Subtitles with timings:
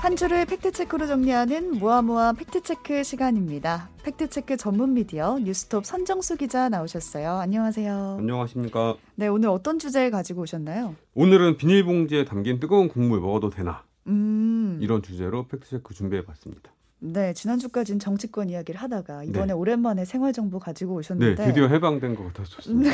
[0.00, 3.90] 한 주를 팩트체크로 정리하는 모아모아 팩트체크 시간입니다.
[4.02, 7.32] 팩트체크 전문 미디어 뉴스톱 선정수 기자 나오셨어요.
[7.32, 8.16] 안녕하세요.
[8.18, 8.96] 안녕하십니까.
[9.16, 10.96] 네, 오늘 어떤 주제를 가지고 오셨나요?
[11.12, 13.84] 오늘은 비닐봉지에 담긴 뜨거운 국물 먹어도 되나?
[14.06, 14.78] 음.
[14.80, 16.72] 이런 주제로 팩트체크 준비해봤습니다.
[17.00, 19.52] 네, 지난주까지는 정치권 이야기를 하다가 이번에 네.
[19.52, 22.90] 오랜만에 생활정보 가지고 오셨는데 네, 드디어 해방된 것 같아서 좋습니다.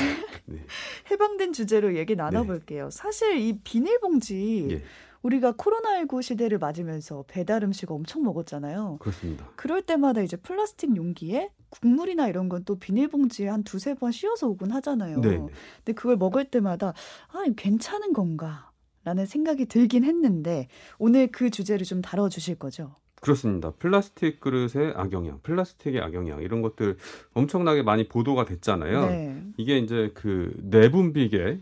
[0.46, 0.64] 네.
[1.10, 2.90] 해방된 주제로 얘기 나눠볼게요.
[2.90, 4.82] 사실 이 비닐봉지 예.
[5.26, 8.98] 우리가 코로나19 시대를 맞으면서 배달 음식 엄청 먹었잖아요.
[9.00, 9.48] 그렇습니다.
[9.56, 14.72] 그럴 때마다 이제 플라스틱 용기에 국물이나 이런 건 또 비닐봉지에 한 두세 번 씌워서 오곤
[14.72, 15.20] 하잖아요.
[15.20, 16.94] 네, 네 근데 그걸 먹을 때마다
[17.28, 18.70] 아, 괜찮은 건가?
[19.04, 20.66] 라는 생각이 들긴 했는데
[20.98, 22.96] 오늘 그 주제를 좀 다뤄 주실 거죠?
[23.20, 23.70] 그렇습니다.
[23.70, 26.96] 플라스틱 그릇의 악영향, 플라스틱의 악영향 이런 것들
[27.32, 29.06] 엄청나게 많이 보도가 됐잖아요.
[29.06, 29.42] 네.
[29.58, 31.60] 이게 이제 그 내분비계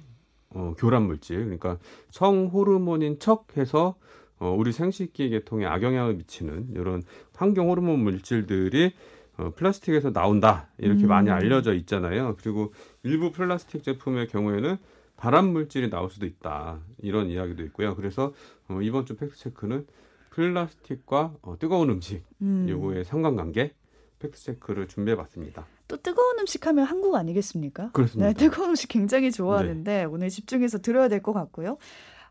[0.54, 1.78] 어, 교란 물질, 그러니까
[2.10, 3.96] 성 호르몬인 척해서
[4.38, 7.02] 어, 우리 생식기 계통에 악영향을 미치는 이런
[7.34, 8.92] 환경 호르몬 물질들이
[9.36, 11.08] 어, 플라스틱에서 나온다 이렇게 음.
[11.08, 12.36] 많이 알려져 있잖아요.
[12.40, 14.76] 그리고 일부 플라스틱 제품의 경우에는
[15.16, 17.94] 발암 물질이 나올 수도 있다 이런 이야기도 있고요.
[17.96, 18.32] 그래서
[18.68, 19.86] 어, 이번 주 팩트 체크는
[20.30, 22.66] 플라스틱과 어, 뜨거운 음식 음.
[22.68, 23.72] 요거의 상관관계
[24.18, 25.66] 팩트 체크를 준비해 봤습니다.
[25.94, 27.90] 또 뜨거운 음식 하면 한국 아니겠습니까?
[27.92, 28.26] 그렇습니다.
[28.28, 30.04] 네, 뜨거운 음식 굉장히 좋아하는데 네.
[30.04, 31.78] 오늘 집중해서 들어야 될 것 같고요.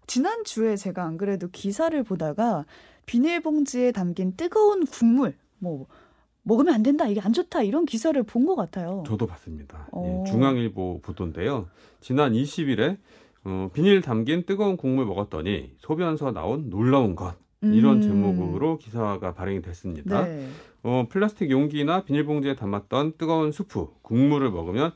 [0.06, 2.66] 지난 주에 제가 안 그래도 기사를 보다가
[3.06, 5.88] 비닐봉지에 담긴 뜨거운 국물 뭐
[6.44, 9.04] 먹으면 안 된다 이게 안 좋다 이런 기사를 본 것 같아요.
[9.08, 9.88] 저도 봤습니다.
[9.94, 10.24] 어.
[10.28, 11.68] 예, 중앙일보 보도인데요.
[12.02, 12.98] 지난 20일에
[13.46, 17.34] 어, 비닐 담긴 뜨거운 국물 먹었더니 소변서 나온 놀라운 것
[17.64, 18.02] 이런 음.
[18.02, 20.26] 제목으로 기사가 발행이 됐습니다.
[20.26, 20.48] 네.
[20.84, 24.92] 어, 플라스틱 용기나 비닐봉지에 담았던 뜨거운 수프, 국물을 먹으면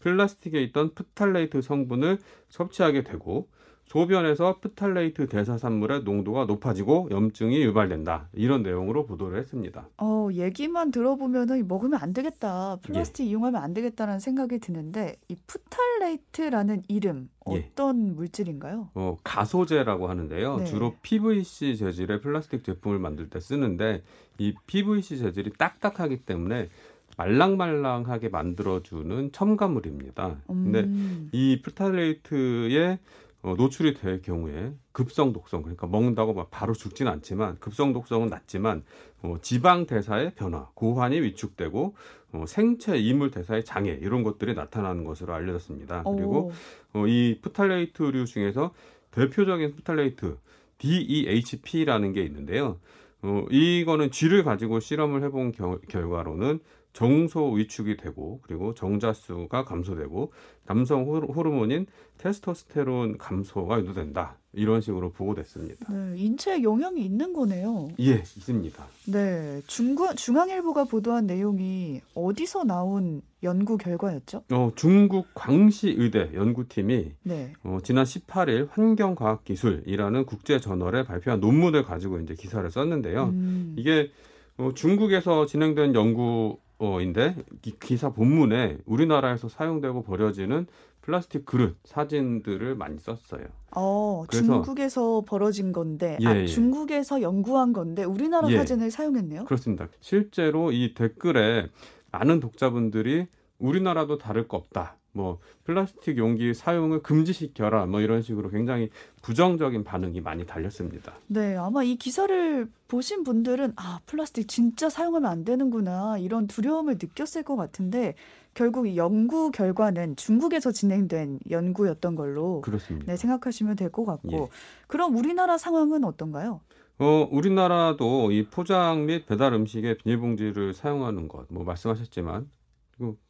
[0.00, 3.48] 플라스틱에 있던 프탈레이트 성분을 섭취하게 되고
[3.88, 8.28] 소변에서 프탈레이트 대사산물의 농도가 높아지고 염증이 유발된다.
[8.34, 9.88] 이런 내용으로 보도를 했습니다.
[9.96, 12.76] 어, 얘기만 들어보면은 먹으면 안 되겠다.
[12.82, 13.30] 플라스틱 예.
[13.30, 17.66] 이용하면 안 되겠다라는 생각이 드는데 이 프탈레이트라는 이름 예.
[17.72, 18.12] 어떤 예.
[18.12, 18.90] 물질인가요?
[18.94, 20.58] 어, 가소제라고 하는데요.
[20.58, 20.64] 네.
[20.66, 24.02] 주로 PVC 재질의 플라스틱 제품을 만들 때 쓰는데
[24.36, 26.68] 이 PVC 재질이 딱딱하기 때문에
[27.16, 30.36] 말랑말랑하게 만들어주는 첨가물입니다.
[30.50, 30.72] 음.
[30.72, 32.98] 근데 이 프탈레이트의
[33.42, 38.82] 어, 노출이 될 경우에 급성 독성 그러니까 먹는다고 막 바로 죽지는 않지만 급성 독성은 낮지만
[39.22, 41.94] 어, 지방 대사의 변화, 고환이 위축되고
[42.32, 46.02] 어, 생체 이물 대사의 장애 이런 것들이 나타나는 것으로 알려졌습니다.
[46.04, 46.16] 오.
[46.16, 46.52] 그리고
[46.94, 48.74] 어, 이 프탈레이트류 중에서
[49.12, 50.36] 대표적인 프탈레이트
[50.78, 52.78] DEHP라는 게 있는데요.
[53.22, 56.60] 어, 이거는 쥐를 가지고 실험을 해본 겨, 결과로는
[56.98, 60.32] 정소 위축이 되고 그리고 정자수가 감소되고
[60.66, 61.86] 남성 호르몬인
[62.18, 64.36] 테스토스테론 감소가 유도된다.
[64.52, 65.92] 이런 식으로 보고됐습니다.
[65.92, 67.90] 네, 인체에 영향이 있는 거네요.
[68.00, 68.84] 예, 있습니다.
[69.12, 74.42] 네, 중국 중앙일보가 보도한 내용이 어디서 나온 연구 결과였죠?
[74.50, 77.52] 어, 중국 광시의대 연구팀이 네.
[77.62, 83.26] 어, 지난 18일 환경과학기술이라는 국제 저널에 발표한 논문을 가지고 이제 기사를 썼는데요.
[83.26, 83.76] 음.
[83.78, 84.10] 이게
[84.56, 87.36] 어, 중국에서 진행된 연구 어인데
[87.80, 90.66] 기사 본문에 우리나라에서 사용되고 버려지는
[91.00, 93.46] 플라스틱 그릇 사진들을 많이 썼어요.
[93.74, 99.46] 어, 중국에서 벌어진 건데, 아, 예, 아, 중국에서 연구한 건데 우리나라 예, 사진을 사용했네요.
[99.46, 99.88] 그렇습니다.
[100.00, 101.68] 실제로 이 댓글에
[102.12, 103.26] 많은 독자분들이
[103.58, 104.97] 우리나라도 다를 거 없다.
[105.12, 108.90] 뭐 플라스틱 용기 사용을 금지시켜라 뭐 이런 식으로 굉장히
[109.22, 111.14] 부정적인 반응이 많이 달렸습니다.
[111.26, 117.42] 네, 아마 이 기사를 보신 분들은 아 플라스틱 진짜 사용하면 안 되는구나 이런 두려움을 느꼈을
[117.42, 118.14] 것 같은데
[118.54, 123.06] 결국 연구 결과는 중국에서 진행된 연구였던 걸로 그렇습니다.
[123.12, 124.46] 네, 생각하시면 될 것 같고 예.
[124.86, 126.60] 그럼 우리나라 상황은 어떤가요?
[127.00, 132.50] 어, 우리나라도 이 포장 및 배달 음식에 비닐봉지를 사용하는 것, 뭐 말씀하셨지만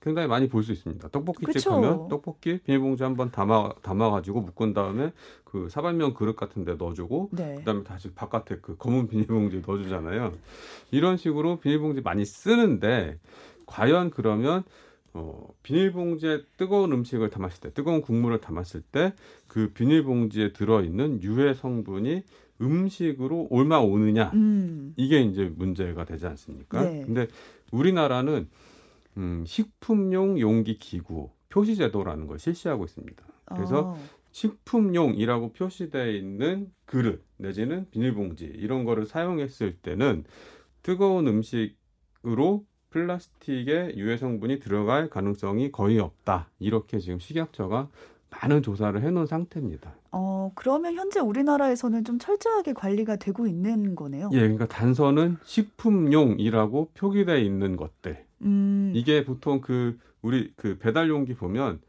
[0.01, 1.09] 굉장히 많이 볼 수 있습니다.
[1.09, 1.71] 떡볶이집 그쵸?
[1.71, 5.13] 가면 떡볶이 비닐봉지 한번 담아 담아가지고 묶은 다음에
[5.45, 7.55] 그 사발면 그릇 같은데 넣어주고 네.
[7.57, 10.33] 그다음에 다시 바깥에 그 검은 비닐봉지 넣어주잖아요.
[10.91, 13.19] 이런 식으로 비닐봉지 많이 쓰는데
[13.67, 14.63] 과연 그러면
[15.15, 19.13] 어, 비닐봉지에 뜨거운 음식을 담았을 때, 뜨거운 국물을 담았을 때
[19.49, 22.23] 그 비닐봉지에 들어있는 유해 성분이
[22.61, 24.93] 음식으로 올마 오느냐 음.
[24.97, 26.83] 이게 이제 문제가 되지 않습니까?
[26.83, 27.03] 네.
[27.07, 27.29] 근데
[27.73, 28.49] 우리나라는
[29.19, 33.25] 음, 식품용 용기 기구 표시 제도라는 걸 실시하고 있습니다.
[33.47, 33.99] 그래서 어.
[34.31, 40.25] 식품용이라고 표시되어 있는 그릇 내지는 비닐봉지 이런 거를 사용했을 때는
[40.83, 46.49] 뜨거운 음식으로 플라스틱의 유해 성분이 들어갈 가능성이 거의 없다.
[46.59, 47.91] 이렇게 지금 식약처가
[48.31, 49.95] 많은 조사를 해놓은 상태입니다.
[50.13, 54.31] 어, 그러면 현재 우리나라에서는 좀 철저하게 관리가 되고 있는 거네요.
[54.33, 58.25] 예, 그러니까 단서는 식품용이라고 표기되어 있는 것들.
[58.43, 58.93] 음.
[58.95, 61.81] 이게 보통 그 우리 그 배달 용기 보면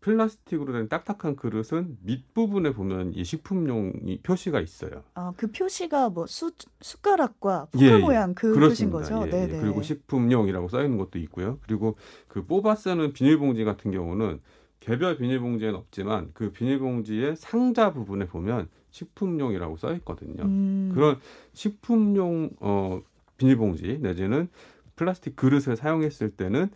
[0.00, 5.02] 플라스틱으로 된 딱딱한 그릇은 밑 부분에 보면 이 식품용 이 표시가 있어요.
[5.14, 9.24] 아, 그 표시가 뭐 수, 숟가락과 포크 예, 예, 모양 그 표시인 거죠?
[9.26, 9.60] 예, 네, 예.
[9.60, 11.58] 그리고 식품용이라고 써 있는 것도 있고요.
[11.62, 11.96] 그리고
[12.28, 14.40] 그 뽑아 쓰는 비닐봉지 같은 경우는
[14.80, 20.44] 개별 비닐봉지에는 없지만 그 비닐봉지의 상자 부분에 보면 식품용이라고 써 있거든요.
[20.44, 20.92] 음.
[20.94, 21.18] 그런
[21.52, 23.02] 식품용 어
[23.36, 24.48] 비닐봉지 내지는
[24.96, 26.68] 플라스틱 그릇을 사용했을 때는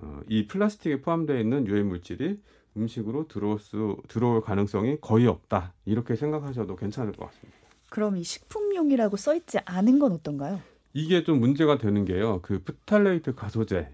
[0.00, 2.38] 어, 이 플라스틱에 포함되어 있는 유해 물질이
[2.76, 7.58] 음식으로 들어올 수 들어올 가능성이 거의 없다 이렇게 생각하셔도 괜찮을 것 같습니다.
[7.90, 10.60] 그럼 이 식품용이라고 써 있지 않은 건 어떤가요?
[10.92, 12.40] 이게 좀 문제가 되는 게요.
[12.42, 13.88] 그 프탈레이트 가소제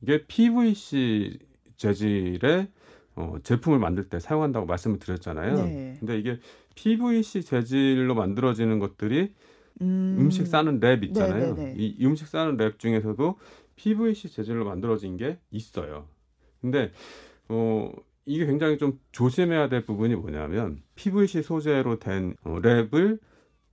[0.00, 1.38] 이게 PVC
[1.84, 2.68] 재질의
[3.16, 5.54] 어, 제품을 만들 때 사용한다고 말씀을 드렸잖아요.
[5.54, 5.96] 네.
[5.98, 6.38] 근데 이게
[6.74, 9.32] PVC 재질로 만들어지는 것들이
[9.80, 10.28] 음...
[10.30, 11.54] 식 싸는 랩 있잖아요.
[11.54, 11.74] 네네네.
[11.76, 13.38] 이 음식 싸는 랩 중에서도
[13.76, 16.06] PVC 재질로 만들어진 게 있어요.
[16.60, 16.92] 근데
[17.48, 17.90] 어
[18.24, 23.18] 이게 굉장히 좀 조심해야 될 부분이 뭐냐면 PVC 소재로 된 어, 랩을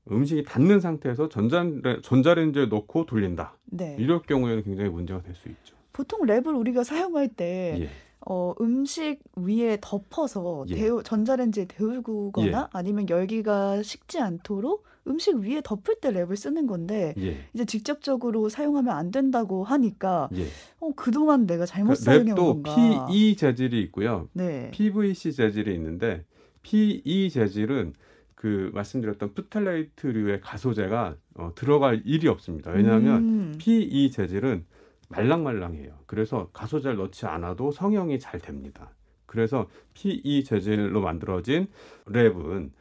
[0.09, 3.57] 음식이 닿는 상태에서 전자레, 전자레인지에 넣고 돌린다.
[3.65, 3.95] 네.
[3.99, 5.75] 이럴 경우에는 굉장히 문제가 될 수 있죠.
[6.01, 7.89] 보통 랩을 우리가 사용할 때 예.
[8.25, 10.75] 어, 음식 위에 덮어서 예.
[10.75, 12.67] 데우, 전자레인지에 데우거나 예.
[12.73, 17.37] 아니면 열기가 식지 않도록 음식 위에 덮을 때 랩을 쓰는 건데 예.
[17.53, 20.47] 이제 직접적으로 사용하면 안 된다고 하니까 예.
[20.79, 22.75] 어, 그동안 내가 잘못 그 사용해 온 건가.
[22.75, 24.27] 랩도 PE 재질이 있고요.
[24.33, 24.71] 네.
[24.71, 26.25] PVC 재질이 있는데
[26.63, 27.93] PE 재질은
[28.33, 32.71] 그 말씀드렸던 프탈레이트류의 가소제가 어, 들어갈 일이 없습니다.
[32.71, 33.55] 왜냐하면 음.
[33.59, 34.65] PE 재질은
[35.11, 35.93] 말랑말랑해요.
[36.05, 38.91] 그래서 가소제를 넣지 않아도 성형이 잘 됩니다.
[39.25, 41.67] 그래서 PE 재질로 만들어진
[42.05, 42.71] 랩은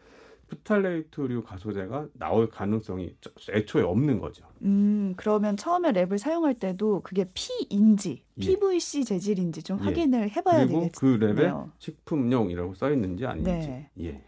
[0.49, 3.15] 프탈레이트류 가소제가 나올 가능성이
[3.51, 4.45] 애초에 없는 거죠.
[4.63, 8.41] 음, 그러면 처음에 랩을 사용할 때도 그게 P인지 예.
[8.41, 9.85] PVC 재질인지 좀 예.
[9.85, 10.91] 확인을 해봐야 그리고 되겠네요.
[10.99, 13.51] 그 랩에 식품용이라고 써 있는지 아닌지.
[13.51, 13.91] 네.
[14.01, 14.21] 예.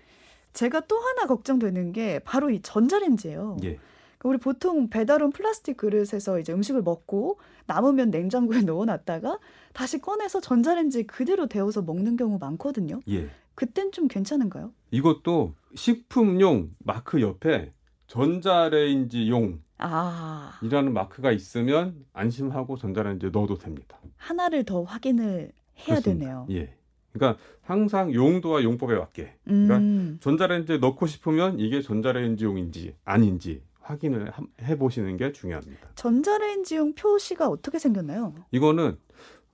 [0.52, 3.56] 제가 또 하나 걱정되는 게 바로 이 전자레인지예요.
[3.64, 3.78] 예.
[4.22, 9.38] 그러니까 우리 보통 배달온 플라스틱 그릇에서 이제 음식을 먹고 남으면 냉장고에 넣어놨다가
[9.72, 13.00] 다시 꺼내서 전자레인지 그대로 데워서 먹는 경우 많거든요.
[13.08, 13.28] 예.
[13.54, 14.72] 그땐 좀 괜찮은가요?
[14.92, 17.72] 이것도 식품용 마크 옆에
[18.06, 20.58] 전자레인지용 아.
[20.62, 23.98] 이라는 마크가 있으면 안심하고 전자레인지에 넣어도 됩니다.
[24.16, 26.24] 하나를 더 확인을 해야 그렇습니다.
[26.24, 26.46] 되네요.
[26.50, 26.74] 예.
[27.12, 29.34] 그러니까 항상 용도와 용법에 맞게.
[29.44, 30.18] 그러니까 음.
[30.20, 35.88] 전자레인지에 넣고 싶으면 이게 전자레인지용인지 아닌지 확인을 해 보시는 게 중요합니다.
[35.94, 38.34] 전자레인지용 표시가 어떻게 생겼나요?
[38.50, 38.96] 이거는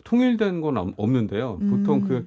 [0.04, 1.58] 통일된 건 없는데요.
[1.58, 2.08] 보통 그 음.
[2.08, 2.26] 그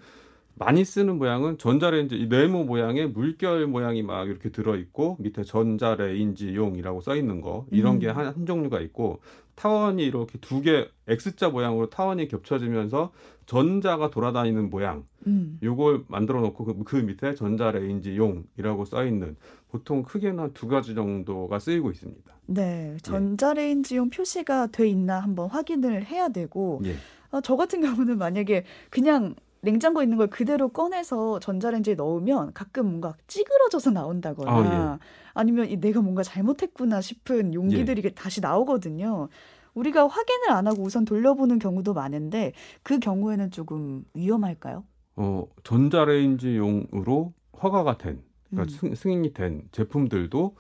[0.56, 7.02] 많이 쓰는 모양은 전자레인지 이 네모 모양의 물결 모양이 막 이렇게 들어 있고 밑에 전자레인지용이라고
[7.02, 8.00] 써 있는 거 이런 음.
[8.00, 9.22] 게한 한 종류가 있고
[9.62, 13.12] 타원이 이렇게 두 개 X자 모양으로 타원이 겹쳐지면서
[13.46, 15.60] 전자가 돌아다니는 모양 음.
[15.62, 19.36] 요걸 만들어 놓고 그, 그 밑에 전자 레인지 용이라고 써 있는
[19.70, 22.34] 보통 크게는 두 가지 정도가 쓰이고 있습니다.
[22.48, 24.18] 네, 전자 레인지용 예.
[24.18, 26.96] 표시가 돼 있나 한번 확인을 해야 되고 예.
[27.30, 33.14] 어, 저 같은 경우는 만약에 그냥 냉장고에 있는 걸 그대로 꺼내서 전자레인지에 넣으면 가끔 뭔가
[33.28, 35.00] 찌그러져서 나온다거나 아, 예.
[35.34, 38.10] 아니면 내가 뭔가 잘못했구나 싶은 용기들이 예.
[38.10, 39.30] 다시 나오거든요.
[39.74, 42.54] 우리가 확인을 안 하고 우선 돌려보는 경우도 많은데
[42.84, 44.84] 그 경우에는 조금 위험할까요?
[45.16, 48.96] 어, 전자레인지용으로 허가가 된, 그러니까 음.
[48.96, 50.56] 승인이 된 제품들도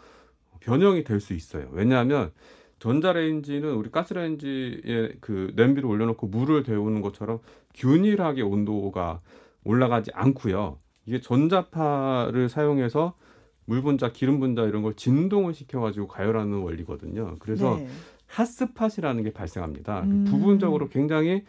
[0.60, 1.67] 변형이 될 수 있어요.
[1.72, 2.31] 왜냐하면
[2.82, 7.40] 전자레인지는 우리 가스레인지에 그 냄비를 올려놓고 물을 데우는 것처럼
[7.76, 9.22] 균일하게 온도가
[9.64, 10.80] 올라가지 않고요.
[11.06, 13.14] 이게 전자파를 사용해서
[13.66, 17.36] 물 분자, 기름 분자 이런 걸 진동을 시켜가지고 가열하는 원리거든요.
[17.40, 17.88] 그래서 네.
[18.26, 20.02] 핫스팟이라는 게 발생합니다.
[20.02, 20.26] 그 음.
[20.26, 21.44] 부분적으로 굉장히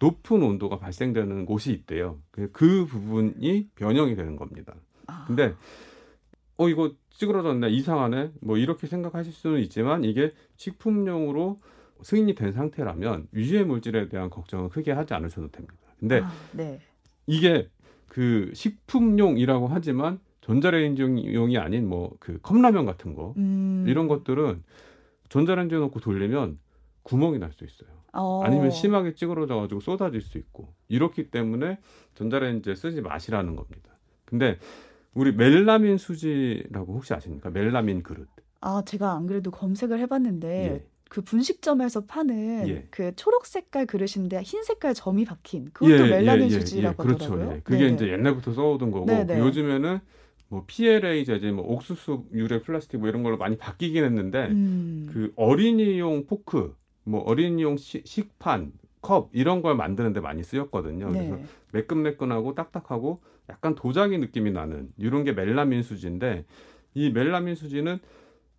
[0.00, 2.18] 높은 온도가 발생되는 곳이 있대요.
[2.30, 4.74] 그, 그 부분이 변형이 되는 겁니다.
[5.06, 5.24] 아.
[5.26, 5.54] 근데
[6.56, 11.60] 어 이거 찌그러졌네 이상하네 뭐 이렇게 생각하실 수는 있지만 이게 식품용으로
[12.02, 15.74] 승인이 된 상태라면 유해 물질에 대한 걱정은 크게 하지 않으셔도 됩니다.
[15.98, 16.80] 근데 아, 네.
[17.26, 17.68] 이게
[18.08, 23.84] 그 식품용이라고 하지만 전자레인지용이 아닌 뭐 그 컵라면 같은 거 음.
[23.88, 24.62] 이런 것들은
[25.30, 26.58] 전자레인지에 넣고 돌리면
[27.02, 27.88] 구멍이 날 수 있어요.
[28.12, 28.42] 어.
[28.44, 31.78] 아니면 심하게 찌그러져 가지고 쏟아질 수 있고 이렇기 때문에
[32.14, 33.90] 전자레인지에 쓰지 마시라는 겁니다.
[34.24, 34.58] 근데
[35.14, 37.50] 우리 멜라민 수지라고 혹시 아십니까?
[37.50, 38.28] 멜라민 그릇.
[38.60, 40.86] 아, 제가 안 그래도 검색을 해봤는데 예.
[41.08, 42.86] 그 분식점에서 파는 예.
[42.90, 47.24] 그 초록 색깔 그릇인데 흰 색깔 점이 박힌 그것도 예, 멜라민 예, 예, 수지라고 그렇죠.
[47.24, 47.60] 하더라고요.
[47.62, 47.94] 그게 네네.
[47.94, 49.38] 이제 옛날부터 써오던 거고 네네.
[49.38, 50.00] 요즘에는
[50.48, 55.08] 뭐 PLA 제제, 뭐 옥수수 유래 플라스틱 뭐 이런 걸로 많이 바뀌긴 했는데 음.
[55.12, 61.10] 그 어린이용 포크, 뭐 어린이용 시, 식판, 컵 이런 걸 만드는데 많이 쓰였거든요.
[61.10, 61.28] 네.
[61.28, 61.42] 그래서
[61.72, 66.44] 매끈매끈하고 딱딱하고 약간 도자기 느낌이 나는 이런 게 멜라민 수지인데
[66.94, 67.98] 이 멜라민 수지는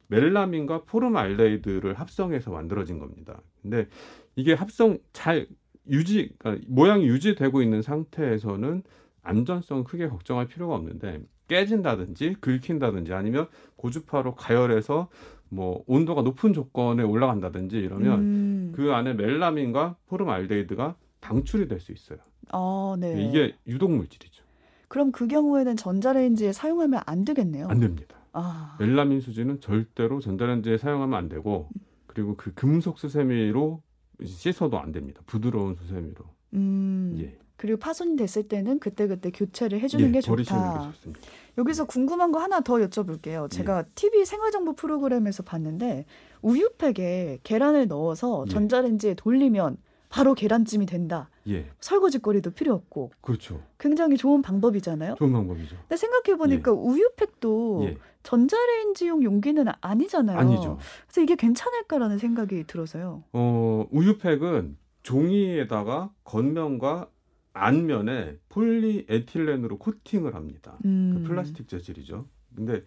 [0.08, 3.42] 멜라민과 포름알데히드를 합성해서 만들어진 겁니다.
[3.62, 3.88] 근데
[4.36, 5.48] 이게 합성 잘
[5.90, 8.84] 유지 그러니까 모양이 유지되고 있는 상태에서는
[9.24, 15.10] 안전성 크게 걱정할 필요가 없는데 깨진다든지 긁힌다든지 아니면 고주파로 가열해서
[15.50, 18.74] 뭐 온도가 높은 조건에 올라간다든지 이러면 음.
[18.76, 22.20] 그 안에 멜라민과 포름알데히드가 방출이 될 수 있어요.
[22.52, 23.24] 아, 네.
[23.24, 24.44] 이게 유독 물질이죠.
[24.88, 27.68] 그럼 그 경우에는 전자레인지에 사용하면 안 되겠네요.
[27.68, 28.16] 안 됩니다.
[28.34, 28.76] 아.
[28.80, 31.70] 멜라민 수지는 절대로 전자레인지에 사용하면 안 되고
[32.08, 33.82] 그리고 그 금속 수세미로
[34.24, 35.22] 씻어도 안 됩니다.
[35.26, 36.26] 부드러운 수세미로.
[36.54, 37.16] 음.
[37.20, 37.38] 예.
[37.58, 40.92] 그리고 파손이 됐을 때는 그때그때 교체를 해주는 예, 게 좋다.
[40.92, 41.12] 게
[41.58, 43.50] 여기서 궁금한 거 하나 더 여쭤볼게요.
[43.50, 43.84] 제가 예.
[43.96, 46.06] TV 생활정보 프로그램에서 봤는데
[46.42, 48.52] 우유팩에 계란을 넣어서 예.
[48.52, 49.78] 전자레인지에 돌리면
[50.10, 51.30] 바로 계란찜이 된다.
[51.48, 51.70] 예.
[51.80, 53.12] 설거지거리도 필요 없고.
[53.22, 53.62] 그렇죠.
[53.78, 55.16] 굉장히 좋은 방법이잖아요.
[55.16, 55.76] 좋은 방법이죠.
[55.76, 56.76] 근데 생각해 보니까 예.
[56.76, 57.98] 우유팩도 예.
[58.24, 60.38] 전자레인지용 용기는 아니잖아요.
[60.38, 60.80] 아니죠.
[61.06, 63.24] 그래서 이게 괜찮을까라는 생각이 들어서요.
[63.34, 67.10] 어, 우유팩은 종이에다가 겉면과
[67.54, 70.78] 안면에 폴리에틸렌으로 코팅을 합니다.
[70.82, 71.14] 그 음.
[71.16, 72.26] 그 플라스틱 재질이죠.
[72.56, 72.84] 근데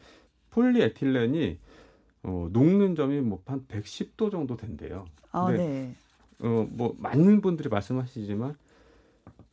[0.51, 1.59] 폴리에틸렌이
[2.25, 5.07] 어, 녹는 점이 뭐한 110도 정도 된대요.
[5.31, 5.95] 아, 네.
[6.41, 8.57] 어, 뭐 많은 분들이 말씀하시지만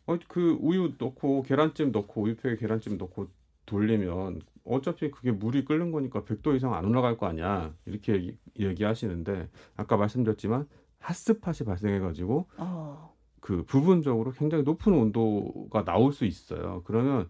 [0.07, 3.27] 어, 그 우유 넣고 계란찜 넣고 우유팩에 계란찜 넣고
[3.65, 7.73] 돌리면 어차피 그게 물이 끓는 거니까 100도 이상 안 올라갈 거 아니야.
[7.85, 10.67] 이렇게 얘기, 얘기 하시는데 아까 말씀드렸지만
[10.99, 13.13] 핫스팟이 발생해 가지고 어.
[13.39, 16.81] 그 부분적으로 굉장히 높은 온도가 나올 수 있어요.
[16.85, 17.29] 그러면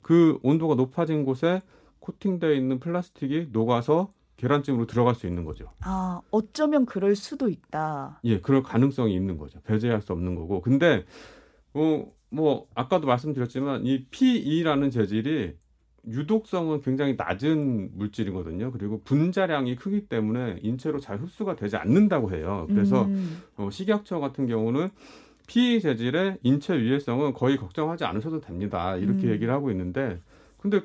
[0.00, 1.62] 그 온도가 높아진 곳에
[1.98, 5.70] 코팅되어 있는 플라스틱이 녹아서 계란찜으로 들어갈 수 있는 거죠.
[5.80, 8.20] 아, 어쩌면 그럴 수도 있다.
[8.24, 9.60] 예, 그럴 가능성이 있는 거죠.
[9.62, 10.60] 배제할 수 없는 거고.
[10.60, 11.04] 근데
[11.74, 15.54] 어, 뭐 아까도 말씀드렸지만 이 PE라는 재질이
[16.08, 18.70] 유독성은 굉장히 낮은 물질이거든요.
[18.70, 22.66] 그리고 분자량이 크기 때문에 인체로 잘 흡수가 되지 않는다고 해요.
[22.68, 23.42] 그래서 음.
[23.56, 24.90] 어, 식약처 같은 경우는
[25.48, 28.96] 피 재질의 인체 유해성은 거의 걱정하지 않으셔도 됩니다.
[28.96, 29.32] 이렇게 음.
[29.32, 30.20] 얘기를 하고 있는데
[30.58, 30.80] 근데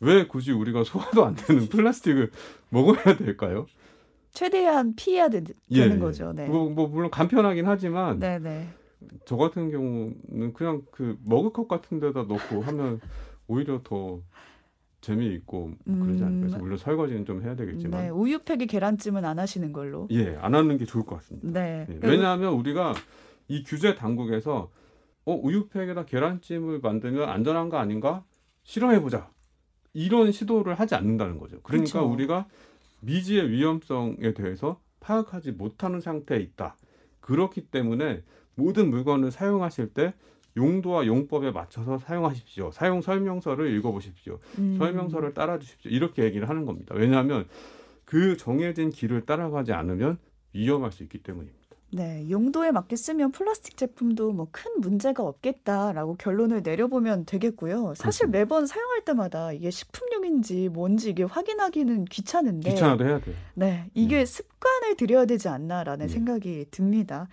[0.00, 2.30] 왜 굳이 우리가 소화도 안 되는 플라스틱을
[2.70, 3.66] 먹어야 될까요?
[4.32, 6.32] 최대한 피해야 되, 는 예, 예, 거죠.
[6.32, 6.46] 네.
[6.46, 8.38] 뭐, 뭐 물론 간편하긴 하지만 네네.
[8.38, 8.68] 네.
[9.24, 13.00] 저 같은 경우는 그냥 그 머그컵 같은 데다 넣고 하면
[13.46, 14.20] 오히려 더
[15.00, 16.40] 재미있고 그러지 않을까.
[16.40, 16.60] 그래서 음.
[16.60, 18.02] 물론 설거지는 좀 해야 되겠지만.
[18.02, 20.08] 네, 우유팩에 계란찜은 안 하시는 걸로.
[20.10, 21.48] 예, 안 하는 게 좋을 것 같습니다.
[21.48, 21.86] 네.
[21.88, 22.94] 예, 왜냐하면 우리가
[23.48, 24.70] 이 규제 당국에서
[25.24, 28.24] 어, 우유팩에다 계란찜을 만들면 안전한 거 아닌가?
[28.64, 29.30] 실험해 보자.
[29.96, 31.58] 이런 시도를 하지 않는다는 거죠.
[31.62, 32.12] 그러니까 그렇죠.
[32.12, 32.46] 우리가
[33.00, 36.76] 미지의 위험성에 대해서 파악하지 못하는 상태에 있다.
[37.20, 38.22] 그렇기 때문에
[38.56, 40.12] 모든 물건을 사용하실 때
[40.54, 42.72] 용도와 용법에 맞춰서 사용하십시오.
[42.72, 44.38] 사용 설명서를 읽어보십시오.
[44.58, 44.76] 음.
[44.76, 45.90] 설명서를 따라주십시오.
[45.90, 46.94] 이렇게 얘기를 하는 겁니다.
[46.94, 47.46] 왜냐하면
[48.04, 50.18] 그 정해진 길을 따라가지 않으면
[50.52, 51.65] 위험할 수 있기 때문입니다.
[51.96, 57.94] 네, 용도에 맞게 쓰면 플라스틱 제품도 뭐 큰 문제가 없겠다라고 결론을 내려보면 되겠고요.
[57.96, 58.38] 사실 그렇습니다.
[58.38, 62.70] 매번 사용할 때마다 이게 식품용인지 뭔지 이게 확인하기는 귀찮은데.
[62.70, 63.34] 귀찮아도 해야 돼요.
[63.54, 64.26] 네, 이게 네.
[64.26, 66.12] 습관을 들여야 되지 않나라는 네.
[66.12, 67.28] 생각이 듭니다.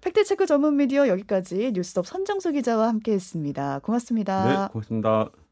[0.00, 3.80] 팩트체크 전문 미디어 여기까지 뉴스톱 선정수 기자와 함께했습니다.
[3.80, 4.66] 고맙습니다.
[4.66, 5.47] 네, 고맙습니다.